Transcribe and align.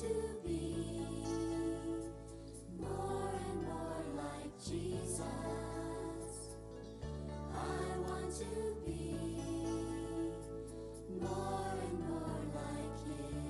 to 0.00 0.06
be 0.44 1.06
more 2.80 3.30
and 3.30 3.62
more 3.62 4.02
like 4.16 4.50
Jesus. 4.64 5.20
I 7.54 7.98
want 8.00 8.34
to 8.38 8.44
be 8.84 9.14
more 11.20 11.74
and 11.80 11.96
more 12.08 12.40
like 12.56 12.96
Him. 13.06 13.44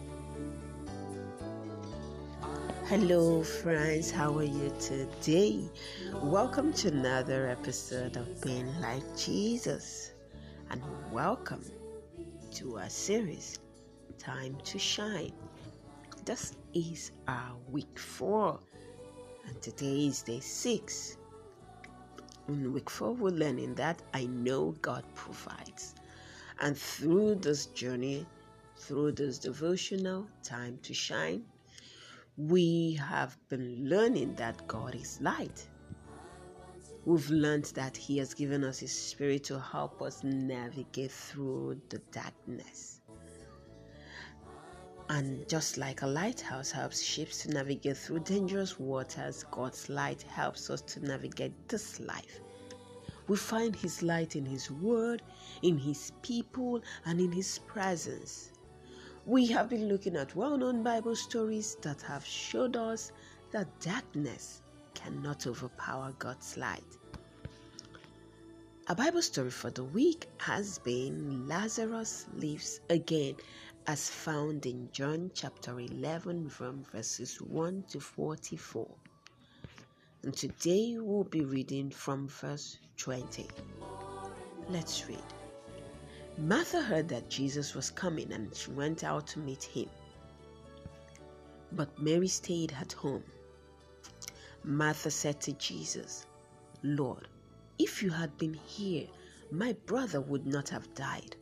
Hello, 2.89 3.43
friends. 3.43 4.11
How 4.11 4.37
are 4.37 4.43
you 4.43 4.71
today? 4.79 5.71
Welcome 6.23 6.75
to 6.75 6.89
another 6.89 7.49
episode 7.49 8.19
of 8.19 8.43
Being 8.43 8.69
Like 8.83 9.17
Jesus, 9.17 10.13
and 10.71 10.83
welcome 11.11 11.65
to 12.51 12.77
our 12.77 12.91
series, 12.91 13.59
Time 14.19 14.59
to 14.65 14.79
Shine. 14.79 15.33
This 16.25 16.55
is 16.73 17.13
our 17.29 17.55
week 17.71 17.99
four, 17.99 18.59
and 19.47 19.61
today 19.61 20.07
is 20.07 20.23
day 20.23 20.41
six. 20.41 21.19
In 22.49 22.73
week 22.73 22.89
four, 22.89 23.13
we're 23.13 23.29
learning 23.29 23.75
that 23.75 24.01
I 24.15 24.25
know 24.25 24.75
God 24.81 25.05
provides, 25.15 25.95
and 26.61 26.79
through 26.79 27.35
this 27.35 27.67
journey, 27.67 28.25
through 28.79 29.13
this 29.13 29.39
devotional, 29.39 30.27
Time 30.43 30.79
to 30.85 30.95
Shine, 30.95 31.45
we 32.39 32.95
have 32.95 33.37
been 33.51 33.87
learning 33.87 34.35
that 34.37 34.67
God 34.67 34.95
is 34.95 35.21
light. 35.21 35.69
We've 37.05 37.29
learned 37.29 37.67
that 37.75 37.99
He 37.99 38.17
has 38.17 38.33
given 38.33 38.65
us 38.65 38.79
His 38.79 38.99
Spirit 38.99 39.45
to 39.45 39.61
help 39.61 40.01
us 40.01 40.25
navigate 40.25 41.13
through 41.13 41.83
the 41.91 41.99
darkness. 42.13 43.03
And 45.09 45.47
just 45.49 45.77
like 45.77 46.03
a 46.03 46.07
lighthouse 46.07 46.71
helps 46.71 47.03
ships 47.03 47.43
to 47.43 47.51
navigate 47.51 47.97
through 47.97 48.21
dangerous 48.21 48.81
waters, 48.81 49.45
God's 49.51 49.89
light 49.89 50.23
helps 50.23 50.71
us 50.71 50.81
to 50.83 51.01
navigate 51.05 51.53
this 51.69 52.01
life. 52.01 52.41
We 53.29 53.37
find 53.37 53.77
His 53.77 54.03
light 54.03 54.35
in 54.35 54.47
His 54.47 54.71
Word, 54.71 55.23
in 55.63 55.79
His 55.79 56.13
people, 56.23 56.83
and 57.05 57.21
in 57.21 57.33
His 57.33 57.59
presence. 57.67 58.51
We 59.27 59.47
have 59.47 59.69
been 59.69 59.89
looking 59.89 60.17
at 60.17 60.37
well 60.37 60.57
known 60.57 60.83
Bible 60.83 61.17
stories 61.17 61.77
that 61.83 62.01
have 62.03 62.25
showed 62.25 62.77
us 62.77 63.13
that 63.51 63.81
darkness 63.81 64.63
cannot 64.95 65.47
overpower 65.47 66.15
God's 66.19 66.57
light. 66.57 66.99
A 68.87 68.95
Bible 68.95 69.23
story 69.23 69.51
for 69.51 69.71
the 69.71 69.85
week 69.85 70.29
has 70.39 70.79
been 70.79 71.49
Lazarus 71.49 72.27
Lives 72.35 72.81
Again, 72.91 73.37
as 73.87 74.09
found 74.09 74.65
in 74.65 74.89
John 74.93 75.31
chapter 75.35 75.79
11, 75.79 76.49
from 76.49 76.85
verses 76.85 77.37
1 77.37 77.85
to 77.91 78.01
44. 78.01 78.89
And 80.23 80.35
today 80.35 80.97
we'll 80.99 81.25
be 81.25 81.45
reading 81.45 81.91
from 81.91 82.29
verse 82.29 82.79
20. 82.97 83.47
Let's 84.71 85.07
read. 85.07 85.23
Martha 86.39 86.81
heard 86.81 87.09
that 87.09 87.29
Jesus 87.29 87.75
was 87.75 87.91
coming 87.91 88.33
and 88.33 88.55
she 88.57 88.71
went 88.71 89.05
out 89.05 89.27
to 89.29 89.39
meet 89.39 89.65
him. 89.65 89.91
But 91.73 92.01
Mary 92.01 92.29
stayed 92.29 92.73
at 92.81 92.95
home. 92.95 93.25
Martha 94.65 95.11
said 95.11 95.43
to 95.43 95.53
Jesus, 95.53 96.25
Lord, 96.83 97.29
if 97.79 98.03
you 98.03 98.09
had 98.09 98.37
been 98.39 98.55
here, 98.55 99.07
my 99.51 99.75
brother 99.85 100.23
would 100.23 100.47
not 100.47 100.71
have 100.71 100.95
died. 100.95 101.37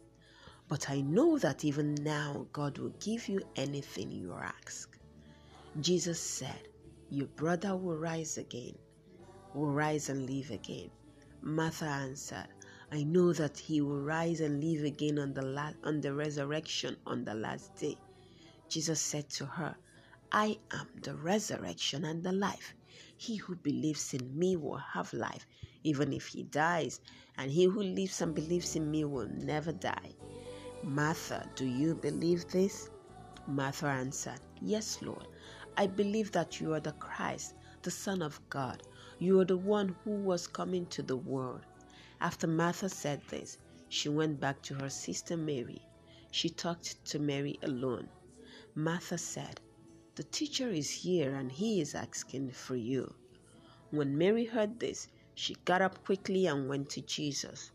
But 0.73 0.89
I 0.89 1.03
know 1.03 1.37
that 1.37 1.67
even 1.67 1.97
now 1.97 2.47
God 2.51 2.79
will 2.79 2.95
give 2.99 3.29
you 3.29 3.43
anything 3.57 4.11
you 4.11 4.33
ask. 4.33 4.99
Jesus 5.79 6.19
said, 6.19 6.63
Your 7.11 7.27
brother 7.27 7.77
will 7.77 7.99
rise 7.99 8.39
again, 8.39 8.79
will 9.53 9.71
rise 9.71 10.09
and 10.09 10.25
live 10.25 10.51
again. 10.51 10.91
Martha 11.43 11.85
answered, 11.85 12.49
I 12.91 13.03
know 13.03 13.35
that 13.35 13.59
he 13.59 13.83
will 13.83 14.01
rise 14.01 14.41
and 14.41 14.65
live 14.65 14.83
again 14.85 15.19
on 15.19 15.35
the 15.35 15.43
la- 15.43 15.75
on 15.85 16.01
the 16.01 16.15
resurrection 16.15 16.97
on 17.05 17.27
the 17.27 17.35
last 17.35 17.77
day. 17.77 17.99
Jesus 18.71 19.03
said 19.03 19.29
to 19.33 19.45
her, 19.45 19.77
I 20.33 20.57
am 20.73 20.89
the 21.03 21.15
resurrection 21.17 22.07
and 22.07 22.25
the 22.25 22.33
life. 22.33 22.75
He 23.19 23.37
who 23.37 23.57
believes 23.57 24.15
in 24.15 24.39
me 24.39 24.57
will 24.57 24.81
have 24.95 25.13
life, 25.13 25.47
even 25.85 26.15
if 26.15 26.29
he 26.29 26.45
dies, 26.45 26.99
and 27.37 27.51
he 27.51 27.65
who 27.65 27.83
lives 27.83 28.23
and 28.23 28.35
believes 28.35 28.75
in 28.75 28.91
me 28.91 29.05
will 29.05 29.29
never 29.29 29.73
die. 29.73 30.15
Martha, 30.85 31.49
do 31.57 31.67
you 31.67 31.95
believe 31.95 32.49
this? 32.51 32.91
Martha 33.47 33.87
answered, 33.89 34.41
Yes, 34.61 35.03
Lord. 35.03 35.29
I 35.77 35.89
believe 35.89 36.33
that 36.33 36.61
you 36.61 36.75
are 36.75 36.81
the 36.81 36.93
Christ, 36.93 37.55
the 37.83 37.91
Son 37.93 38.23
of 38.23 38.41
God. 38.51 38.83
You 39.19 39.41
are 39.41 39.47
the 39.47 39.59
one 39.59 39.97
who 40.05 40.13
was 40.13 40.47
coming 40.49 40.87
to 40.89 41.03
the 41.03 41.17
world. 41.19 41.67
After 42.21 42.47
Martha 42.49 42.89
said 42.89 43.23
this, 43.29 43.59
she 43.89 44.09
went 44.09 44.41
back 44.41 44.63
to 44.65 44.75
her 44.77 44.91
sister 44.91 45.37
Mary. 45.37 45.83
She 46.33 46.51
talked 46.51 47.05
to 47.07 47.21
Mary 47.21 47.59
alone. 47.65 48.09
Martha 48.75 49.19
said, 49.19 49.61
The 50.17 50.25
teacher 50.25 50.71
is 50.71 50.91
here 50.91 51.35
and 51.35 51.53
he 51.53 51.81
is 51.81 51.95
asking 51.97 52.53
for 52.53 52.77
you. 52.77 53.15
When 53.91 54.19
Mary 54.19 54.47
heard 54.47 54.81
this, 54.81 55.09
she 55.35 55.57
got 55.67 55.83
up 55.83 56.05
quickly 56.05 56.47
and 56.47 56.69
went 56.69 56.91
to 56.93 57.03
Jesus. 57.03 57.72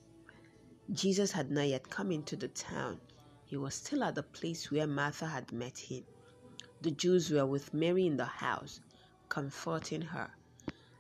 Jesus 0.93 1.33
had 1.33 1.51
not 1.51 1.67
yet 1.67 1.89
come 1.89 2.11
into 2.13 2.37
the 2.37 2.47
town. 2.47 2.99
He 3.45 3.57
was 3.57 3.75
still 3.75 4.03
at 4.05 4.15
the 4.15 4.23
place 4.23 4.71
where 4.71 4.87
Martha 4.87 5.25
had 5.25 5.51
met 5.51 5.77
him. 5.77 6.05
The 6.81 6.91
Jews 6.91 7.29
were 7.29 7.45
with 7.45 7.73
Mary 7.73 8.07
in 8.07 8.15
the 8.15 8.25
house, 8.25 8.79
comforting 9.27 10.01
her. 10.01 10.31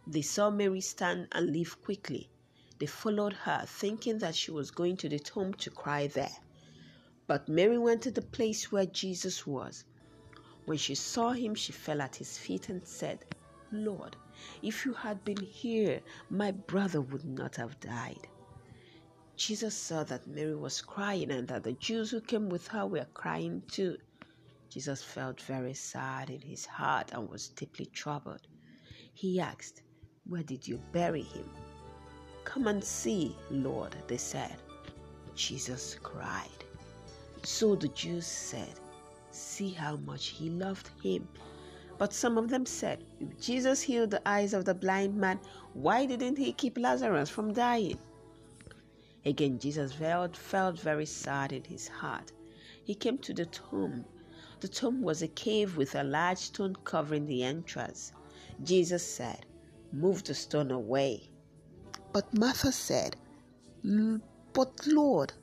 They 0.05 0.21
saw 0.21 0.49
Mary 0.49 0.81
stand 0.81 1.27
and 1.31 1.51
leave 1.51 1.81
quickly. 1.81 2.29
They 2.79 2.85
followed 2.85 3.33
her, 3.33 3.63
thinking 3.65 4.17
that 4.19 4.35
she 4.35 4.51
was 4.51 4.71
going 4.71 4.97
to 4.97 5.09
the 5.09 5.19
tomb 5.19 5.53
to 5.55 5.69
cry 5.69 6.07
there. 6.07 6.37
But 7.25 7.47
Mary 7.47 7.77
went 7.77 8.01
to 8.03 8.11
the 8.11 8.21
place 8.21 8.71
where 8.71 8.85
Jesus 8.85 9.47
was. 9.47 9.85
When 10.65 10.77
she 10.77 10.95
saw 10.95 11.31
him, 11.31 11.55
she 11.55 11.71
fell 11.71 12.01
at 12.01 12.17
his 12.17 12.37
feet 12.37 12.69
and 12.69 12.85
said, 12.85 13.23
Lord, 13.71 14.17
if 14.61 14.85
you 14.85 14.93
had 14.93 15.23
been 15.23 15.41
here, 15.41 16.01
my 16.29 16.51
brother 16.51 17.01
would 17.01 17.25
not 17.25 17.55
have 17.55 17.79
died. 17.79 18.27
Jesus 19.37 19.75
saw 19.75 20.03
that 20.05 20.25
Mary 20.25 20.55
was 20.55 20.81
crying 20.81 21.29
and 21.29 21.47
that 21.47 21.61
the 21.61 21.73
Jews 21.73 22.09
who 22.09 22.21
came 22.21 22.49
with 22.49 22.67
her 22.69 22.87
were 22.87 23.05
crying 23.13 23.61
too. 23.67 23.97
Jesus 24.67 25.03
felt 25.03 25.39
very 25.41 25.75
sad 25.75 26.31
in 26.31 26.41
his 26.41 26.65
heart 26.65 27.11
and 27.13 27.29
was 27.29 27.49
deeply 27.49 27.85
troubled. 27.85 28.47
He 29.13 29.39
asked, 29.39 29.83
Where 30.25 30.41
did 30.41 30.67
you 30.67 30.81
bury 30.91 31.21
him? 31.21 31.47
Come 32.45 32.65
and 32.65 32.83
see, 32.83 33.35
Lord, 33.51 33.95
they 34.07 34.17
said. 34.17 34.55
Jesus 35.35 35.97
cried. 36.01 36.65
So 37.43 37.75
the 37.75 37.89
Jews 37.89 38.25
said, 38.25 38.79
See 39.29 39.69
how 39.69 39.97
much 39.97 40.29
he 40.29 40.49
loved 40.49 40.89
him. 41.03 41.27
But 41.99 42.11
some 42.11 42.39
of 42.39 42.49
them 42.49 42.65
said, 42.65 43.03
If 43.19 43.39
Jesus 43.39 43.83
healed 43.83 44.09
the 44.09 44.27
eyes 44.27 44.55
of 44.55 44.65
the 44.65 44.73
blind 44.73 45.15
man, 45.15 45.39
why 45.73 46.07
didn't 46.07 46.39
he 46.39 46.53
keep 46.53 46.75
Lazarus 46.79 47.29
from 47.29 47.53
dying? 47.53 47.99
Again, 49.27 49.59
Jesus 49.59 49.91
felt, 49.91 50.37
felt 50.37 50.79
very 50.79 51.05
sad 51.05 51.51
in 51.51 51.65
his 51.65 51.89
heart. 51.89 52.31
He 52.81 52.95
came 52.95 53.17
to 53.17 53.33
the 53.33 53.45
tomb. 53.45 54.05
The 54.61 54.69
tomb 54.69 55.01
was 55.01 55.21
a 55.21 55.27
cave 55.27 55.75
with 55.75 55.95
a 55.95 56.03
large 56.05 56.37
stone 56.37 56.77
covering 56.85 57.25
the 57.25 57.43
entrance. 57.43 58.13
Jesus 58.63 59.05
said, 59.05 59.45
Move 59.91 60.23
the 60.23 60.33
stone 60.33 60.71
away. 60.71 61.29
But 62.13 62.33
Martha 62.33 62.71
said, 62.71 63.17
But 64.53 64.87
Lord, 64.87 65.33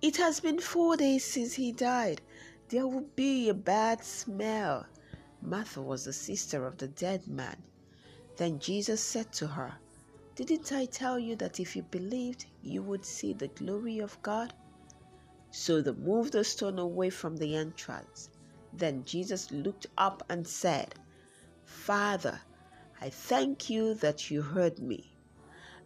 it 0.00 0.18
has 0.18 0.38
been 0.38 0.60
four 0.60 0.96
days 0.96 1.24
since 1.24 1.54
he 1.54 1.72
died. 1.72 2.20
There 2.68 2.86
will 2.86 3.08
be 3.16 3.48
a 3.48 3.54
bad 3.54 4.04
smell. 4.04 4.86
Martha 5.42 5.82
was 5.82 6.04
the 6.04 6.12
sister 6.12 6.64
of 6.64 6.76
the 6.78 6.86
dead 6.86 7.26
man. 7.26 7.64
Then 8.36 8.60
Jesus 8.60 9.00
said 9.00 9.32
to 9.32 9.48
her, 9.48 9.74
Didn't 10.36 10.70
I 10.70 10.84
tell 10.84 11.18
you 11.18 11.34
that 11.36 11.60
if 11.60 11.74
you 11.74 11.82
believed, 11.82 12.44
you 12.62 12.82
would 12.82 13.06
see 13.06 13.32
the 13.32 13.48
glory 13.48 14.00
of 14.00 14.20
God? 14.22 14.52
So 15.50 15.80
they 15.80 15.92
moved 15.92 16.32
the 16.32 16.44
stone 16.44 16.78
away 16.78 17.08
from 17.08 17.38
the 17.38 17.56
entrance. 17.56 18.28
Then 18.74 19.02
Jesus 19.04 19.50
looked 19.50 19.86
up 19.96 20.22
and 20.28 20.46
said, 20.46 20.94
Father, 21.64 22.38
I 23.00 23.08
thank 23.08 23.70
you 23.70 23.94
that 23.94 24.30
you 24.30 24.42
heard 24.42 24.78
me. 24.78 25.10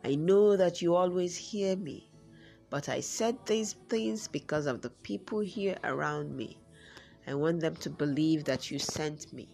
I 0.04 0.16
know 0.16 0.56
that 0.56 0.82
you 0.82 0.96
always 0.96 1.36
hear 1.36 1.76
me, 1.76 2.10
but 2.70 2.88
I 2.88 3.00
said 3.00 3.36
these 3.46 3.74
things 3.88 4.26
because 4.26 4.66
of 4.66 4.82
the 4.82 4.90
people 4.90 5.38
here 5.38 5.78
around 5.84 6.36
me. 6.36 6.58
I 7.24 7.34
want 7.34 7.60
them 7.60 7.76
to 7.76 7.90
believe 7.90 8.44
that 8.46 8.68
you 8.68 8.80
sent 8.80 9.32
me. 9.32 9.48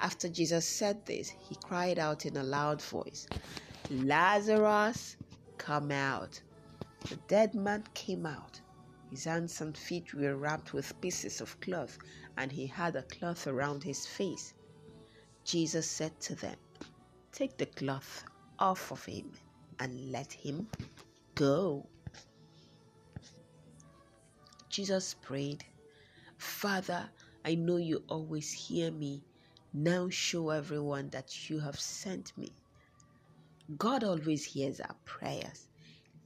After 0.00 0.28
Jesus 0.28 0.66
said 0.66 1.06
this, 1.06 1.28
he 1.48 1.54
cried 1.54 2.00
out 2.00 2.26
in 2.26 2.36
a 2.36 2.42
loud 2.42 2.82
voice, 2.82 3.28
Lazarus, 3.90 5.16
come 5.56 5.90
out. 5.90 6.42
The 7.08 7.16
dead 7.16 7.54
man 7.54 7.84
came 7.94 8.26
out, 8.26 8.60
His 9.10 9.24
hands 9.24 9.60
and 9.62 9.76
feet 9.76 10.12
were 10.12 10.36
wrapped 10.36 10.74
with 10.74 11.00
pieces 11.00 11.40
of 11.40 11.58
cloth, 11.60 11.98
and 12.36 12.52
he 12.52 12.66
had 12.66 12.96
a 12.96 13.02
cloth 13.04 13.46
around 13.46 13.82
his 13.84 14.06
face. 14.06 14.52
Jesus 15.44 15.90
said 15.90 16.20
to 16.20 16.34
them, 16.34 16.56
Take 17.32 17.56
the 17.56 17.66
cloth 17.66 18.24
off 18.58 18.92
of 18.92 19.06
him 19.06 19.32
and 19.78 20.12
let 20.12 20.32
him 20.32 20.68
go. 21.34 21.88
Jesus 24.68 25.14
prayed, 25.14 25.64
Father, 26.36 27.10
I 27.44 27.54
know 27.54 27.76
you 27.78 28.04
always 28.08 28.52
hear 28.52 28.90
me. 28.90 29.24
Now 29.72 30.10
show 30.10 30.50
everyone 30.50 31.08
that 31.10 31.48
you 31.48 31.60
have 31.60 31.80
sent 31.80 32.36
me. 32.36 32.52
God 33.76 34.02
always 34.02 34.44
hears 34.44 34.80
our 34.80 34.96
prayers, 35.04 35.68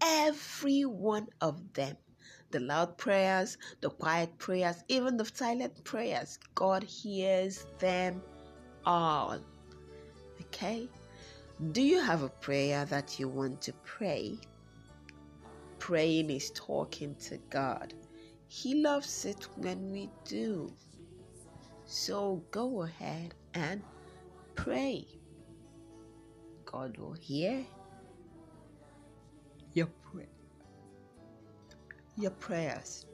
every 0.01 0.85
one 0.85 1.29
of 1.41 1.73
them. 1.73 1.97
The 2.53 2.61
loud 2.61 2.99
prayers, 2.99 3.59
the 3.81 3.91
quiet 3.91 4.39
prayers, 4.39 4.85
even 4.89 5.17
the 5.17 5.25
silent 5.25 5.83
prayers, 5.85 6.39
God 6.55 6.85
hears 6.85 7.67
them 7.79 8.23
all. 8.85 9.41
Okay? 10.41 10.89
Do 11.73 11.83
you 11.83 12.01
have 12.01 12.23
a 12.23 12.29
prayer 12.29 12.85
that 12.87 13.19
you 13.19 13.29
want 13.29 13.61
to 13.63 13.73
pray? 13.85 14.39
Praying 15.79 16.31
is 16.31 16.51
talking 16.51 17.17
to 17.27 17.39
God. 17.51 17.95
He 18.47 18.83
loves 18.83 19.25
it 19.25 19.49
when 19.57 19.91
we 19.91 20.11
do. 20.25 20.73
So 21.87 22.45
go 22.51 22.83
ahead 22.83 23.35
and 23.55 23.83
pray. 24.55 25.07
God 26.73 26.97
will 26.97 27.13
hear 27.13 27.65
your 29.75 29.87
prayer. 29.87 30.27
Your 32.17 32.31
prayers. 32.31 33.07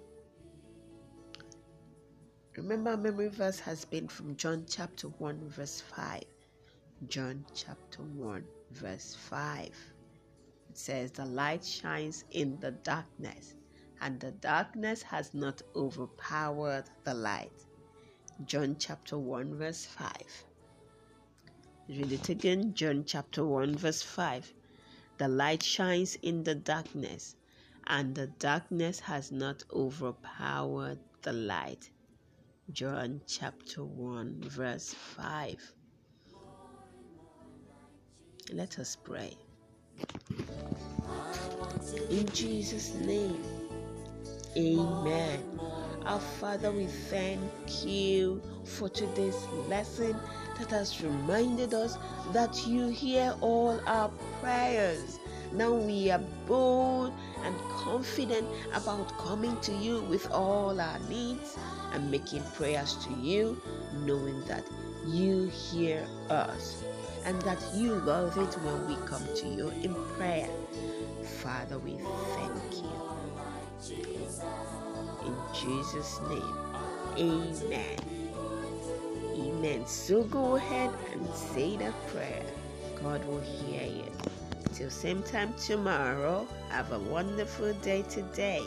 Remember, 2.57 2.97
memory 2.97 3.29
verse 3.29 3.59
has 3.61 3.85
been 3.85 4.09
from 4.09 4.37
John 4.37 4.65
chapter 4.69 5.09
1, 5.09 5.49
verse 5.49 5.81
5. 5.81 6.23
John 7.09 7.45
chapter 7.55 8.03
1, 8.03 8.45
verse 8.73 9.17
5. 9.29 9.69
It 10.71 10.79
says, 10.79 11.13
The 11.13 11.25
light 11.25 11.65
shines 11.65 12.25
in 12.31 12.59
the 12.61 12.73
darkness, 12.73 13.55
and 14.01 14.21
the 14.21 14.33
darkness 14.33 15.03
has 15.03 15.35
not 15.35 15.63
overpowered 15.77 16.85
the 17.05 17.15
light. 17.15 17.53
John 18.45 18.77
chapter 18.79 19.19
1, 19.19 19.55
verse 19.57 19.85
5. 19.85 20.13
Read 21.89 22.13
it 22.13 22.29
again. 22.29 22.75
John 22.75 23.05
chapter 23.07 23.43
1, 23.47 23.77
verse 23.77 24.03
5. 24.03 24.53
The 25.17 25.27
light 25.27 25.63
shines 25.63 26.17
in 26.17 26.45
the 26.45 26.55
darkness, 26.55 27.35
and 27.87 28.15
the 28.15 28.27
darkness 28.27 29.01
has 29.01 29.33
not 29.33 29.65
overpowered 29.73 30.99
the 31.23 31.33
light. 31.33 31.89
John 32.73 33.23
chapter 33.27 33.83
1, 33.83 34.43
verse 34.43 34.93
5. 34.93 35.73
Let 38.53 38.79
us 38.79 38.95
pray. 38.95 39.35
In 42.11 42.29
Jesus' 42.35 42.93
name, 42.95 43.43
amen. 44.57 45.61
Our 46.05 46.21
Father, 46.21 46.73
we 46.73 46.87
thank 46.87 47.85
you 47.85 48.41
for 48.65 48.89
today's 48.89 49.47
lesson 49.69 50.17
that 50.59 50.71
has 50.71 51.03
reminded 51.03 51.75
us 51.75 51.99
that 52.33 52.67
you 52.67 52.89
hear 52.89 53.35
all 53.41 53.81
our 53.87 54.11
prayers. 54.41 55.19
Now 55.53 55.73
we 55.73 56.11
are 56.11 56.23
bold 56.47 57.13
and 57.45 57.55
confident 57.71 58.47
about 58.75 59.17
coming 59.19 59.59
to 59.61 59.73
you 59.73 60.01
with 60.03 60.31
all 60.31 60.81
our 60.81 60.99
needs 61.09 61.57
and 61.93 62.11
making 62.11 62.43
prayers 62.55 62.95
to 63.07 63.13
you, 63.15 63.61
knowing 64.05 64.45
that 64.47 64.65
you 65.07 65.47
hear 65.49 66.07
us 66.31 66.83
and 67.25 67.41
that 67.43 67.63
you 67.75 67.95
love 67.95 68.37
it 68.39 68.55
when 68.63 68.89
we 68.89 68.97
come 69.07 69.25
to 69.37 69.47
you 69.47 69.69
in 69.83 69.95
prayer. 70.17 70.49
Father, 71.43 71.79
we 71.79 71.99
thank 72.35 72.83
you. 72.83 73.18
In 73.87 75.37
Jesus' 75.55 76.21
name, 76.29 76.57
amen. 77.17 77.97
Amen. 79.37 79.87
So 79.87 80.25
go 80.25 80.57
ahead 80.57 80.91
and 81.13 81.29
say 81.35 81.77
that 81.77 81.95
prayer. 82.09 82.43
God 83.03 83.25
will 83.27 83.41
hear 83.41 83.85
you. 83.85 84.11
Till 84.75 84.91
same 84.91 85.23
time 85.23 85.55
tomorrow, 85.55 86.47
have 86.71 86.93
a 86.93 86.99
wonderful 86.99 87.73
day 87.75 88.03
today. 88.03 88.63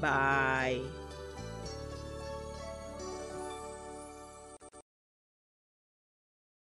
Bye. 0.00 0.80